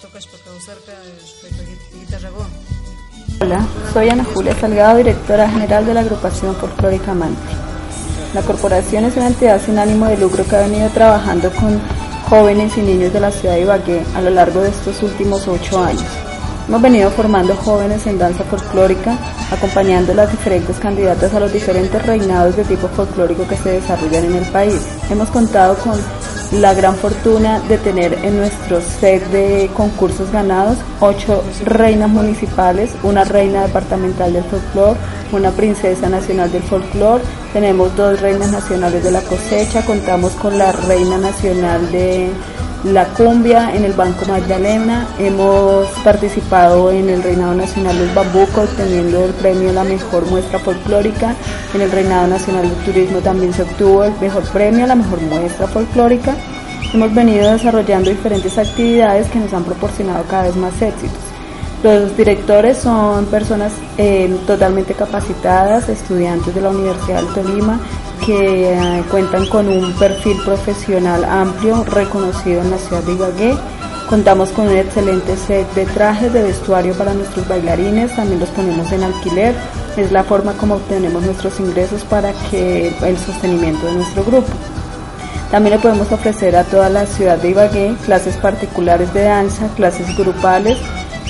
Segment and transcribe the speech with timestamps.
[0.00, 0.76] tocas para causar
[2.00, 2.30] guitarra
[3.42, 7.52] Hola, soy Ana Julia Salgado, directora general de la agrupación folclórica Amante.
[8.32, 11.78] La corporación es una entidad sin ánimo de lucro que ha venido trabajando con
[12.28, 15.78] jóvenes y niños de la ciudad de Ibagué a lo largo de estos últimos ocho
[15.82, 16.19] años.
[16.70, 19.18] Hemos venido formando jóvenes en danza folclórica,
[19.50, 24.26] acompañando a las diferentes candidatas a los diferentes reinados de tipo folclórico que se desarrollan
[24.26, 24.80] en el país.
[25.10, 25.98] Hemos contado con
[26.60, 33.24] la gran fortuna de tener en nuestro set de concursos ganados ocho reinas municipales, una
[33.24, 35.00] reina departamental del folclore,
[35.32, 40.70] una princesa nacional del folclore, tenemos dos reinas nacionales de la cosecha, contamos con la
[40.70, 42.30] reina nacional de
[42.84, 45.06] la cumbia en el Banco Magdalena.
[45.18, 51.34] Hemos participado en el Reinado Nacional del Bambuco, obteniendo el premio La Mejor Muestra Folclórica.
[51.74, 55.66] En el Reinado Nacional del Turismo también se obtuvo el mejor premio, La Mejor Muestra
[55.66, 56.34] Folclórica.
[56.92, 61.29] Hemos venido desarrollando diferentes actividades que nos han proporcionado cada vez más éxitos.
[61.82, 67.80] Los directores son personas eh, totalmente capacitadas, estudiantes de la Universidad del Tolima,
[68.26, 73.54] que eh, cuentan con un perfil profesional amplio, reconocido en la ciudad de Ibagué.
[74.10, 78.92] Contamos con un excelente set de trajes de vestuario para nuestros bailarines, también los ponemos
[78.92, 79.54] en alquiler.
[79.96, 84.52] Es la forma como obtenemos nuestros ingresos para que el sostenimiento de nuestro grupo.
[85.50, 90.14] También le podemos ofrecer a toda la ciudad de Ibagué clases particulares de danza, clases
[90.16, 90.76] grupales,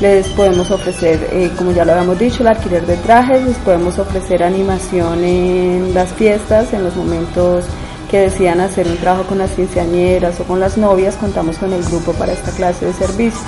[0.00, 3.98] les podemos ofrecer, eh, como ya lo habíamos dicho, el alquiler de trajes, les podemos
[3.98, 7.64] ofrecer animación en las fiestas, en los momentos
[8.08, 11.82] que decidan hacer un trabajo con las quinceañeras o con las novias, contamos con el
[11.84, 13.42] grupo para esta clase de servicios.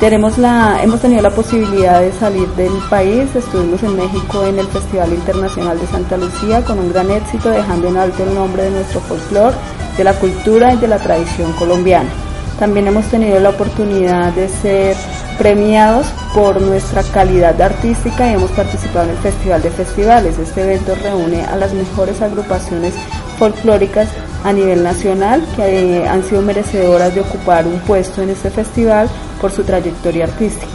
[0.00, 4.66] Tenemos la, hemos tenido la posibilidad de salir del país, estuvimos en México en el
[4.68, 8.70] Festival Internacional de Santa Lucía con un gran éxito, dejando en alto el nombre de
[8.70, 9.56] nuestro folclore,
[9.96, 12.10] de la cultura y de la tradición colombiana.
[12.58, 14.96] También hemos tenido la oportunidad de ser
[15.38, 20.38] premiados por nuestra calidad artística y hemos participado en el Festival de Festivales.
[20.38, 22.94] Este evento reúne a las mejores agrupaciones
[23.38, 24.08] folclóricas
[24.44, 29.08] a nivel nacional que eh, han sido merecedoras de ocupar un puesto en este festival
[29.40, 30.66] por su trayectoria artística.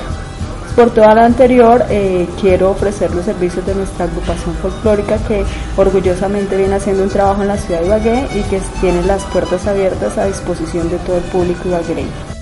[0.76, 5.44] Por toda la anterior, eh, quiero ofrecer los servicios de nuestra agrupación folclórica que
[5.78, 9.68] orgullosamente viene haciendo un trabajo en la ciudad de Ibagué y que tiene las puertas
[9.68, 12.33] abiertas a disposición de todo el público ibaguereño.